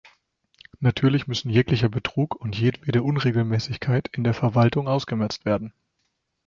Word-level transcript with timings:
Natürlich 0.79 1.27
müssen 1.27 1.51
jeglicher 1.51 1.87
Betrug 1.87 2.33
und 2.33 2.57
jedwede 2.59 3.03
Unregelmäßigkeit 3.03 4.07
in 4.07 4.23
der 4.23 4.33
Verwaltung 4.33 4.87
ausgemerzt 4.87 5.45
werden. 5.45 5.75